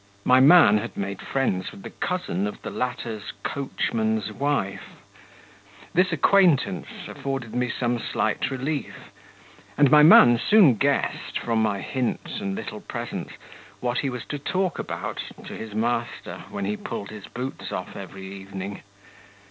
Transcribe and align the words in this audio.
My 0.25 0.39
man 0.39 0.79
had 0.79 0.97
made 0.97 1.21
friends 1.21 1.71
with 1.71 1.83
the 1.83 1.91
cousin 1.91 2.47
of 2.47 2.63
the 2.63 2.71
latter's 2.71 3.31
coachman's 3.43 4.31
wife. 4.33 4.95
This 5.93 6.11
acquaintance 6.11 6.87
afforded 7.07 7.53
me 7.53 7.69
some 7.69 7.99
slight 7.99 8.49
relief, 8.49 9.11
and 9.77 9.91
my 9.91 10.01
man 10.01 10.39
soon 10.39 10.73
guessed, 10.73 11.37
from 11.37 11.61
my 11.61 11.81
hints 11.81 12.39
and 12.41 12.55
little 12.55 12.81
presents, 12.81 13.33
what 13.79 13.99
he 13.99 14.09
was 14.09 14.25
to 14.29 14.39
talk 14.39 14.79
about 14.79 15.19
to 15.45 15.53
his 15.55 15.75
master 15.75 16.45
when 16.49 16.65
he 16.65 16.75
pulled 16.77 17.11
his 17.11 17.27
boots 17.27 17.71
off 17.71 17.95
every 17.95 18.25
evening. 18.25 18.81